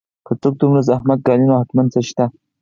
که 0.25 0.33
څوک 0.41 0.55
دومره 0.61 0.81
زحمت 0.89 1.19
ګالي 1.27 1.45
نو 1.49 1.55
حتماً 1.61 1.83
څه 1.93 1.99
شته 2.07 2.25